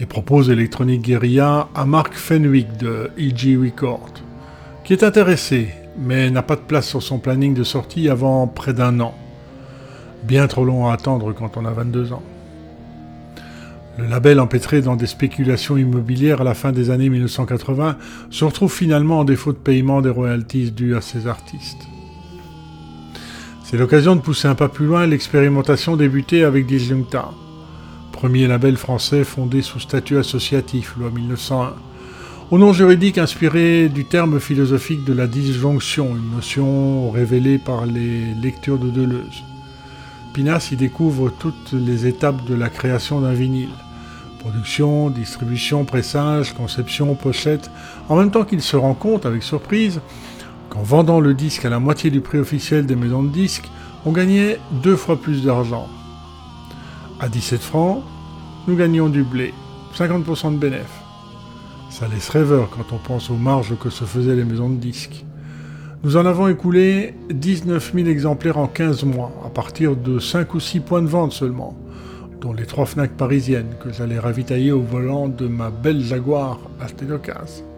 et 0.00 0.04
propose 0.04 0.50
Electronic 0.50 1.00
Guerilla 1.00 1.68
à 1.76 1.86
Mark 1.86 2.14
Fenwick 2.14 2.76
de 2.78 3.12
EG 3.16 3.56
Record, 3.56 4.14
qui 4.82 4.94
est 4.94 5.04
intéressé, 5.04 5.68
mais 5.96 6.28
n'a 6.28 6.42
pas 6.42 6.56
de 6.56 6.62
place 6.62 6.88
sur 6.88 7.04
son 7.04 7.20
planning 7.20 7.54
de 7.54 7.62
sortie 7.62 8.08
avant 8.08 8.48
près 8.48 8.72
d'un 8.72 8.98
an. 8.98 9.14
Bien 10.24 10.48
trop 10.48 10.64
long 10.64 10.88
à 10.88 10.94
attendre 10.94 11.32
quand 11.32 11.56
on 11.56 11.64
a 11.64 11.70
22 11.70 12.14
ans. 12.14 12.24
Le 13.96 14.08
label 14.08 14.40
empêtré 14.40 14.82
dans 14.82 14.96
des 14.96 15.06
spéculations 15.06 15.76
immobilières 15.76 16.40
à 16.40 16.44
la 16.44 16.54
fin 16.54 16.72
des 16.72 16.90
années 16.90 17.10
1980 17.10 17.96
se 18.30 18.44
retrouve 18.44 18.74
finalement 18.74 19.20
en 19.20 19.24
défaut 19.24 19.52
de 19.52 19.58
paiement 19.58 20.02
des 20.02 20.10
royalties 20.10 20.72
dues 20.72 20.96
à 20.96 21.00
ses 21.00 21.28
artistes. 21.28 21.89
C'est 23.70 23.76
l'occasion 23.76 24.16
de 24.16 24.20
pousser 24.20 24.48
un 24.48 24.56
pas 24.56 24.68
plus 24.68 24.86
loin 24.86 25.06
l'expérimentation 25.06 25.96
débutée 25.96 26.42
avec 26.42 26.66
Disjuncta, 26.66 27.30
premier 28.10 28.48
label 28.48 28.76
français 28.76 29.22
fondé 29.22 29.62
sous 29.62 29.78
statut 29.78 30.18
associatif, 30.18 30.96
loi 30.98 31.08
1901, 31.10 31.74
au 32.50 32.58
nom 32.58 32.72
juridique 32.72 33.16
inspiré 33.16 33.88
du 33.88 34.06
terme 34.06 34.40
philosophique 34.40 35.04
de 35.04 35.12
la 35.12 35.28
disjonction, 35.28 36.16
une 36.16 36.34
notion 36.34 37.12
révélée 37.12 37.58
par 37.58 37.86
les 37.86 38.34
lectures 38.42 38.80
de 38.80 38.90
Deleuze. 38.90 39.44
Pinas 40.32 40.70
y 40.72 40.76
découvre 40.76 41.30
toutes 41.30 41.72
les 41.72 42.08
étapes 42.08 42.44
de 42.46 42.56
la 42.56 42.70
création 42.70 43.20
d'un 43.20 43.34
vinyle. 43.34 43.68
Production, 44.40 45.10
distribution, 45.10 45.84
pressage, 45.84 46.54
conception, 46.54 47.14
pochette, 47.14 47.70
en 48.08 48.16
même 48.16 48.32
temps 48.32 48.44
qu'il 48.44 48.62
se 48.62 48.76
rend 48.76 48.94
compte, 48.94 49.26
avec 49.26 49.44
surprise, 49.44 50.00
qu'en 50.70 50.82
vendant 50.82 51.20
le 51.20 51.34
disque 51.34 51.64
à 51.64 51.68
la 51.68 51.80
moitié 51.80 52.10
du 52.10 52.20
prix 52.20 52.38
officiel 52.38 52.86
des 52.86 52.96
maisons 52.96 53.22
de 53.22 53.28
disques, 53.28 53.68
on 54.06 54.12
gagnait 54.12 54.58
deux 54.82 54.96
fois 54.96 55.20
plus 55.20 55.44
d'argent. 55.44 55.88
À 57.18 57.28
17 57.28 57.60
francs, 57.60 58.02
nous 58.66 58.76
gagnions 58.76 59.08
du 59.08 59.22
blé, 59.22 59.52
50% 59.94 60.54
de 60.54 60.58
bénéfice. 60.58 60.86
Ça 61.90 62.06
laisse 62.08 62.28
rêveur 62.28 62.70
quand 62.70 62.94
on 62.94 62.98
pense 62.98 63.30
aux 63.30 63.36
marges 63.36 63.76
que 63.78 63.90
se 63.90 64.04
faisaient 64.04 64.36
les 64.36 64.44
maisons 64.44 64.70
de 64.70 64.76
disques. 64.76 65.24
Nous 66.02 66.16
en 66.16 66.24
avons 66.24 66.48
écoulé 66.48 67.14
19 67.30 67.92
000 67.94 68.08
exemplaires 68.08 68.56
en 68.56 68.68
15 68.68 69.04
mois, 69.04 69.32
à 69.44 69.50
partir 69.50 69.96
de 69.96 70.18
5 70.18 70.54
ou 70.54 70.60
6 70.60 70.80
points 70.80 71.02
de 71.02 71.08
vente 71.08 71.32
seulement, 71.32 71.76
dont 72.40 72.54
les 72.54 72.64
trois 72.64 72.86
FNAC 72.86 73.16
parisiennes 73.16 73.74
que 73.82 73.92
j'allais 73.92 74.18
ravitailler 74.18 74.72
au 74.72 74.80
volant 74.80 75.28
de 75.28 75.46
ma 75.46 75.70
belle 75.70 76.00
Jaguar 76.00 76.58
d'occasion. 77.02 77.69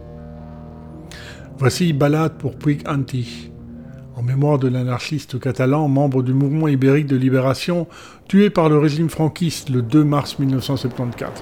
Voici 1.63 1.93
Balade 1.93 2.39
pour 2.39 2.59
Puig 2.59 2.83
Anti, 2.89 3.53
en 4.17 4.23
mémoire 4.25 4.59
de 4.59 4.67
l'anarchiste 4.67 5.39
catalan, 5.39 5.87
membre 5.87 6.25
du 6.25 6.35
mouvement 6.35 6.67
ibérique 6.67 7.07
de 7.07 7.15
libération, 7.15 7.87
tué 8.27 8.51
par 8.51 8.69
le 8.69 8.79
régime 8.79 9.09
franquiste 9.09 9.69
le 9.71 9.81
2 9.81 10.03
mars 10.03 10.41
1974. 10.41 11.41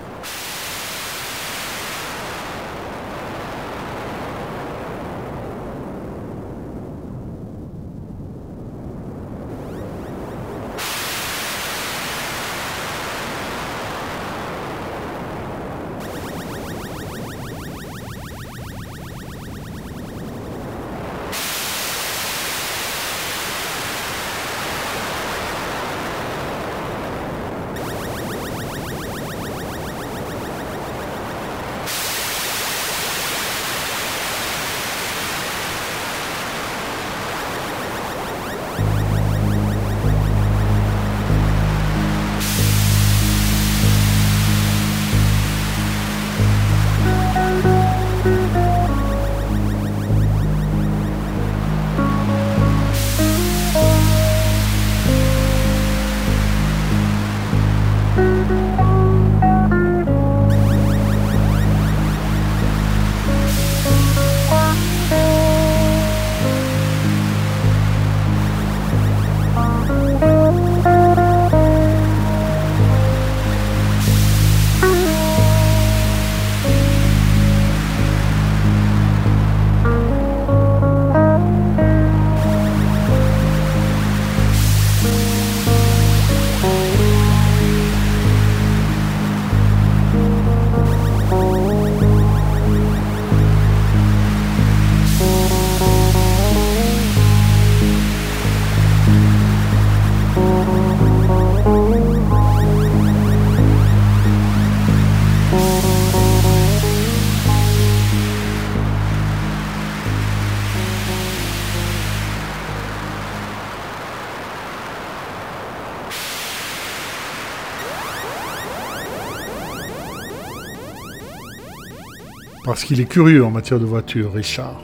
Parce 122.64 122.84
qu'il 122.84 123.00
est 123.00 123.06
curieux 123.06 123.44
en 123.44 123.50
matière 123.50 123.80
de 123.80 123.84
voiture, 123.84 124.32
Richard. 124.32 124.80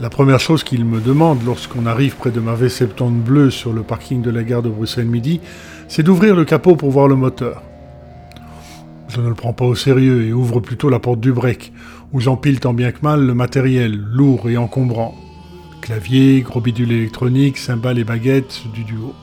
La 0.00 0.10
première 0.10 0.40
chose 0.40 0.64
qu'il 0.64 0.84
me 0.84 1.00
demande 1.00 1.44
lorsqu'on 1.44 1.86
arrive 1.86 2.16
près 2.16 2.30
de 2.30 2.40
ma 2.40 2.54
V70 2.54 3.10
bleue 3.20 3.50
sur 3.50 3.72
le 3.72 3.82
parking 3.82 4.22
de 4.22 4.30
la 4.30 4.42
gare 4.42 4.62
de 4.62 4.70
Bruxelles-Midi, 4.70 5.40
c'est 5.88 6.02
d'ouvrir 6.02 6.34
le 6.34 6.44
capot 6.44 6.74
pour 6.74 6.90
voir 6.90 7.06
le 7.06 7.16
moteur. 7.16 7.62
Je 9.08 9.20
ne 9.20 9.28
le 9.28 9.34
prends 9.34 9.52
pas 9.52 9.64
au 9.64 9.74
sérieux 9.74 10.24
et 10.24 10.32
ouvre 10.32 10.60
plutôt 10.60 10.88
la 10.88 11.00
porte 11.00 11.20
du 11.20 11.32
break, 11.32 11.72
où 12.12 12.20
j'empile 12.20 12.60
tant 12.60 12.72
bien 12.72 12.92
que 12.92 13.02
mal 13.02 13.26
le 13.26 13.34
matériel, 13.34 13.92
lourd 13.94 14.48
et 14.48 14.56
encombrant. 14.56 15.14
Clavier, 15.82 16.40
gros 16.42 16.60
bidule 16.60 16.92
électronique, 16.92 17.58
cymbales 17.58 17.98
et 17.98 18.04
baguettes 18.04 18.62
du 18.72 18.84
duo. 18.84 19.14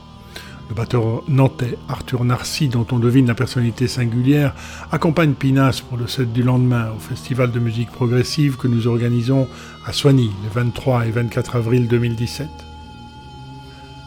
Le 0.68 0.74
batteur 0.74 1.22
nantais 1.28 1.78
Arthur 1.88 2.24
Narcy, 2.24 2.68
dont 2.68 2.86
on 2.92 2.98
devine 2.98 3.26
la 3.26 3.34
personnalité 3.34 3.88
singulière, 3.88 4.54
accompagne 4.92 5.32
Pinas 5.32 5.82
pour 5.88 5.96
le 5.96 6.06
set 6.06 6.30
du 6.32 6.42
lendemain 6.42 6.90
au 6.94 7.00
festival 7.00 7.50
de 7.50 7.58
musique 7.58 7.90
progressive 7.90 8.56
que 8.56 8.68
nous 8.68 8.86
organisons 8.86 9.48
à 9.86 9.92
Soigny 9.94 10.30
les 10.42 10.50
23 10.50 11.06
et 11.06 11.10
24 11.10 11.56
avril 11.56 11.88
2017. 11.88 12.48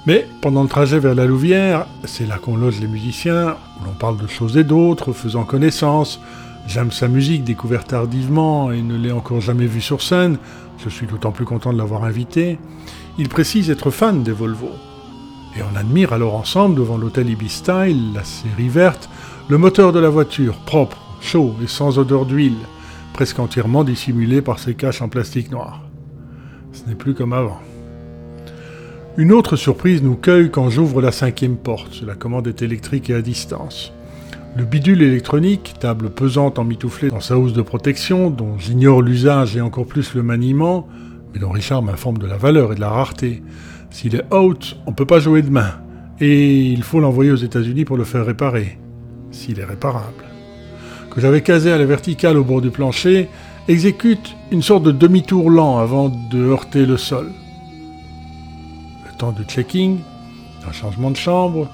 Mais 0.05 0.27
pendant 0.41 0.61
le 0.61 0.69
trajet 0.69 0.99
vers 0.99 1.15
la 1.15 1.25
Louvière, 1.25 1.87
c'est 2.05 2.27
là 2.27 2.37
qu'on 2.37 2.57
loge 2.57 2.79
les 2.79 2.87
musiciens, 2.87 3.55
où 3.79 3.85
l'on 3.85 3.93
parle 3.93 4.17
de 4.17 4.27
choses 4.27 4.57
et 4.57 4.63
d'autres, 4.63 5.13
faisant 5.13 5.43
connaissance. 5.43 6.19
J'aime 6.67 6.91
sa 6.91 7.07
musique, 7.07 7.43
découverte 7.43 7.87
tardivement 7.87 8.71
et 8.71 8.83
ne 8.83 8.97
l'ai 8.97 9.11
encore 9.11 9.41
jamais 9.41 9.65
vue 9.65 9.81
sur 9.81 10.03
scène. 10.03 10.37
Je 10.83 10.89
suis 10.89 11.07
d'autant 11.07 11.31
plus 11.31 11.45
content 11.45 11.73
de 11.73 11.77
l'avoir 11.77 12.03
invité. 12.03 12.59
Il 13.17 13.29
précise 13.29 13.69
être 13.71 13.89
fan 13.89 14.21
des 14.21 14.31
Volvo. 14.31 14.69
Et 15.57 15.61
on 15.61 15.75
admire 15.75 16.13
alors 16.13 16.35
ensemble, 16.35 16.75
devant 16.75 16.97
l'hôtel 16.97 17.29
Ibis 17.29 17.49
Style, 17.49 18.13
la 18.13 18.23
série 18.23 18.69
verte, 18.69 19.09
le 19.49 19.57
moteur 19.57 19.91
de 19.91 19.99
la 19.99 20.09
voiture, 20.09 20.55
propre, 20.65 20.97
chaud 21.19 21.55
et 21.63 21.67
sans 21.67 21.99
odeur 21.99 22.25
d'huile, 22.25 22.57
presque 23.13 23.39
entièrement 23.39 23.83
dissimulé 23.83 24.41
par 24.41 24.59
ses 24.59 24.75
caches 24.75 25.01
en 25.01 25.09
plastique 25.09 25.51
noir. 25.51 25.81
Ce 26.71 26.87
n'est 26.87 26.95
plus 26.95 27.13
comme 27.13 27.33
avant. 27.33 27.59
Une 29.17 29.33
autre 29.33 29.57
surprise 29.57 30.01
nous 30.01 30.15
cueille 30.15 30.49
quand 30.49 30.69
j'ouvre 30.69 31.01
la 31.01 31.11
cinquième 31.11 31.57
porte. 31.57 32.01
La 32.01 32.15
commande 32.15 32.47
est 32.47 32.61
électrique 32.61 33.09
et 33.09 33.13
à 33.13 33.21
distance. 33.21 33.91
Le 34.55 34.63
bidule 34.63 35.01
électronique, 35.01 35.75
table 35.79 36.09
pesante 36.09 36.59
emmitouflée 36.59 37.09
dans 37.09 37.19
sa 37.19 37.37
housse 37.37 37.53
de 37.53 37.61
protection, 37.61 38.29
dont 38.29 38.57
j'ignore 38.57 39.01
l'usage 39.01 39.57
et 39.57 39.61
encore 39.61 39.85
plus 39.85 40.13
le 40.13 40.23
maniement, 40.23 40.87
mais 41.33 41.39
dont 41.39 41.49
Richard 41.51 41.81
m'informe 41.81 42.19
de 42.19 42.25
la 42.25 42.37
valeur 42.37 42.71
et 42.71 42.75
de 42.75 42.81
la 42.81 42.89
rareté, 42.89 43.43
s'il 43.91 44.15
est 44.15 44.33
out, 44.33 44.77
on 44.87 44.91
ne 44.91 44.95
peut 44.95 45.05
pas 45.05 45.19
jouer 45.19 45.41
demain. 45.43 45.71
et 46.19 46.63
il 46.71 46.83
faut 46.83 46.99
l'envoyer 46.99 47.31
aux 47.31 47.35
États-Unis 47.35 47.83
pour 47.85 47.97
le 47.97 48.03
faire 48.03 48.25
réparer, 48.25 48.77
s'il 49.31 49.59
est 49.59 49.65
réparable. 49.65 50.23
Que 51.09 51.19
j'avais 51.19 51.41
casé 51.41 51.71
à 51.71 51.77
la 51.77 51.85
verticale 51.85 52.37
au 52.37 52.43
bord 52.43 52.61
du 52.61 52.69
plancher, 52.69 53.27
exécute 53.67 54.35
une 54.51 54.61
sorte 54.61 54.83
de 54.83 54.91
demi-tour 54.91 55.49
lent 55.49 55.77
avant 55.79 56.09
de 56.09 56.39
heurter 56.43 56.85
le 56.85 56.97
sol. 56.97 57.31
Le 59.05 59.17
temps 59.17 59.31
de 59.31 59.43
checking, 59.43 59.99
d'un 60.65 60.71
changement 60.71 61.11
de 61.11 61.17
chambre, 61.17 61.69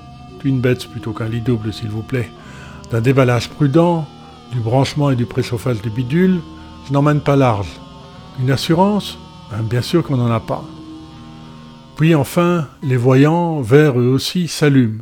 une 0.45 0.61
bête 0.61 0.87
plutôt 0.87 1.11
qu'un 1.11 1.27
lit 1.27 1.41
double 1.41 1.73
s'il 1.73 1.89
vous 1.89 2.01
plaît, 2.03 2.29
d'un 2.91 3.01
déballage 3.01 3.49
prudent, 3.49 4.05
du 4.53 4.59
branchement 4.59 5.11
et 5.11 5.15
du 5.15 5.25
préchauffage 5.25 5.81
du 5.81 5.89
bidule, 5.89 6.39
je 6.87 6.93
n'emmène 6.93 7.19
pas 7.19 7.35
large. 7.35 7.67
Une 8.39 8.51
assurance? 8.51 9.17
Ben, 9.51 9.61
Bien 9.61 9.81
sûr 9.81 10.03
qu'on 10.03 10.17
n'en 10.17 10.31
a 10.31 10.39
pas. 10.39 10.63
Puis 11.97 12.13
enfin, 12.13 12.67
les 12.83 12.95
voyants, 12.95 13.59
verts 13.59 13.99
eux 13.99 14.07
aussi, 14.07 14.47
s'allument. 14.47 15.01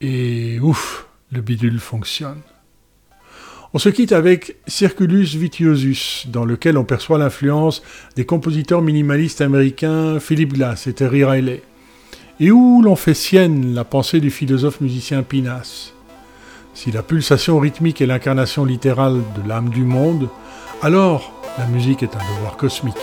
Et 0.00 0.60
ouf, 0.60 1.08
le 1.32 1.40
bidule 1.40 1.80
fonctionne. 1.80 2.40
On 3.74 3.78
se 3.78 3.88
quitte 3.88 4.12
avec 4.12 4.56
Circulus 4.68 5.24
Vitiosus, 5.36 6.28
dans 6.28 6.44
lequel 6.44 6.78
on 6.78 6.84
perçoit 6.84 7.18
l'influence 7.18 7.82
des 8.14 8.24
compositeurs 8.24 8.82
minimalistes 8.82 9.40
américains 9.40 10.20
Philip 10.20 10.52
Glass 10.52 10.86
et 10.86 10.92
Terry 10.92 11.24
Riley, 11.24 11.62
et 12.38 12.52
où 12.52 12.82
l'on 12.82 12.96
fait 12.96 13.14
sienne 13.14 13.74
la 13.74 13.84
pensée 13.84 14.20
du 14.20 14.30
philosophe 14.30 14.80
musicien 14.80 15.24
Pinas. 15.24 15.92
Si 16.72 16.92
la 16.92 17.02
pulsation 17.02 17.58
rythmique 17.58 18.00
est 18.00 18.06
l'incarnation 18.06 18.64
littérale 18.64 19.22
de 19.36 19.48
l'âme 19.48 19.70
du 19.70 19.82
monde, 19.82 20.28
alors 20.82 21.32
la 21.58 21.66
musique 21.66 22.04
est 22.04 22.14
un 22.14 22.34
devoir 22.36 22.56
cosmique. 22.56 22.94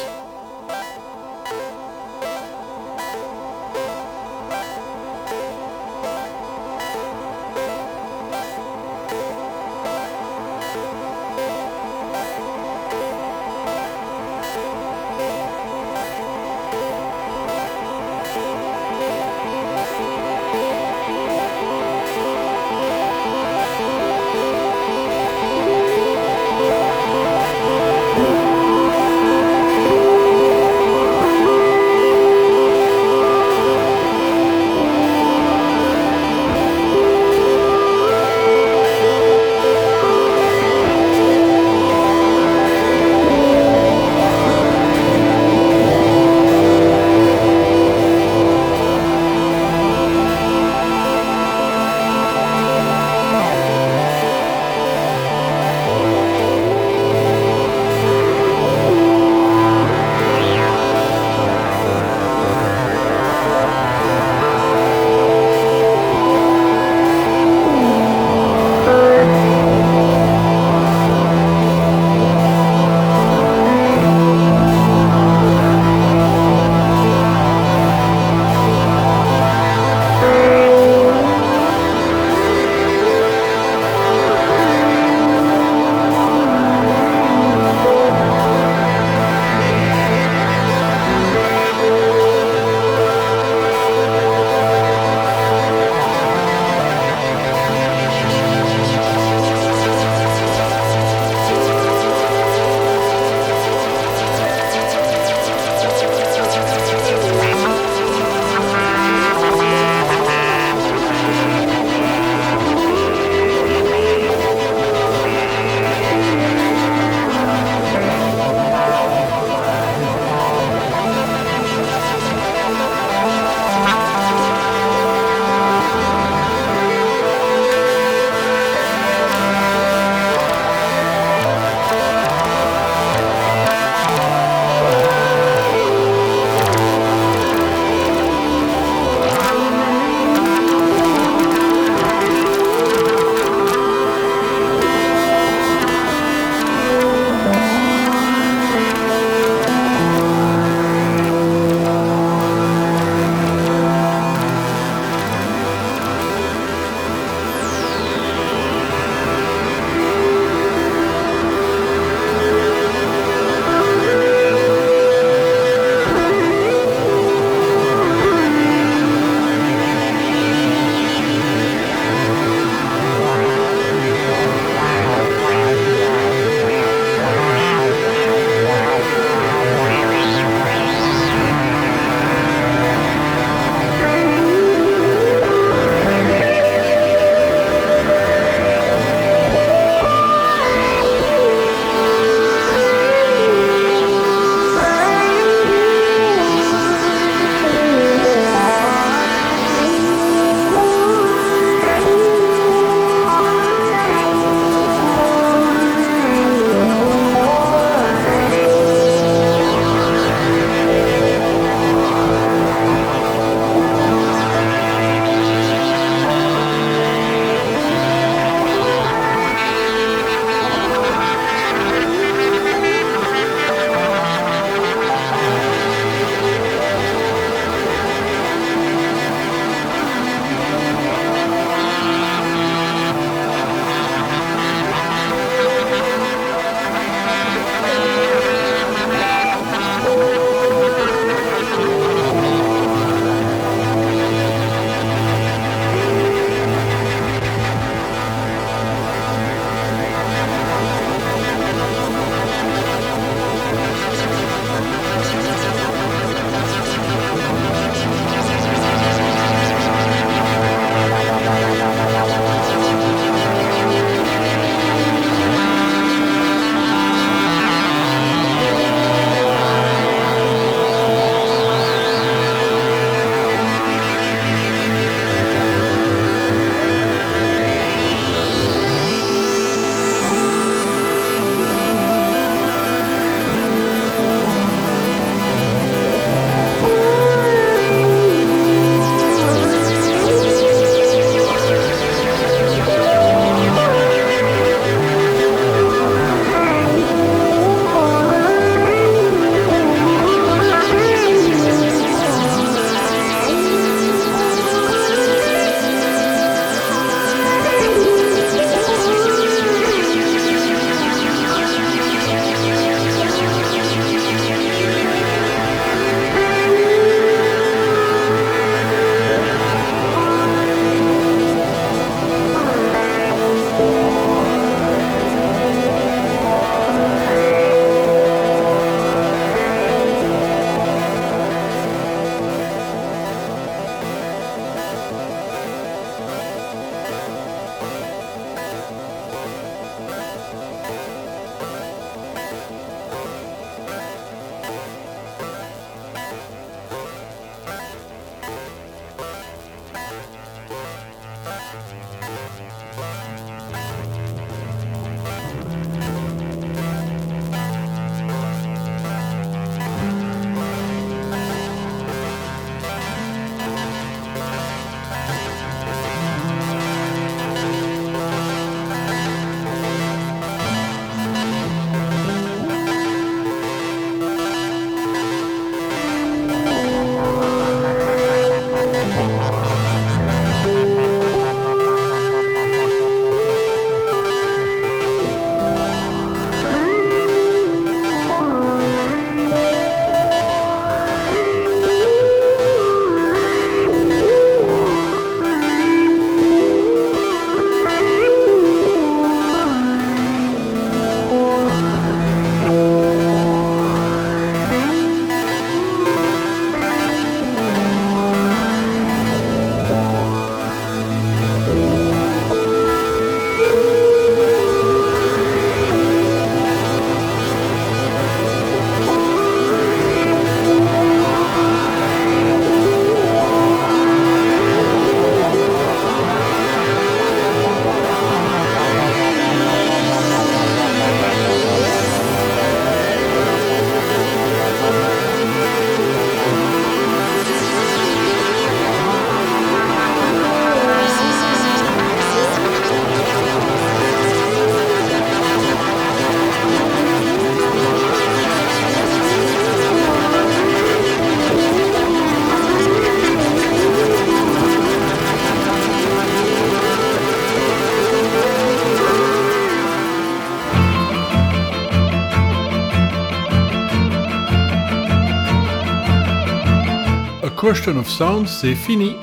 Question 467.80 467.98
of 467.98 468.10
Sound, 468.10 468.46
c'est 468.46 468.76
fini 468.76 469.16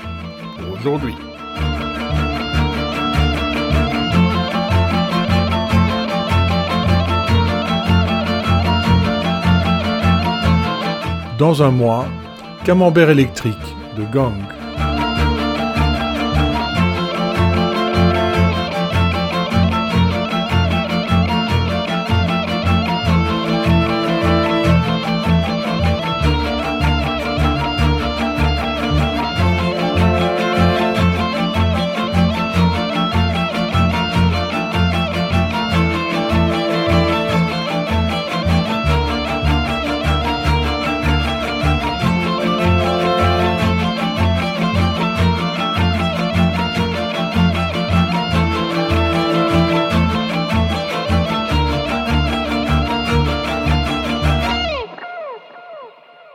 pour 0.57 0.79
aujourd'hui. 0.79 1.15
Dans 11.37 11.63
un 11.63 11.71
mois, 11.71 12.07
Camembert 12.65 13.11
électrique 13.11 13.59
de 13.95 14.05
Gang. 14.05 14.33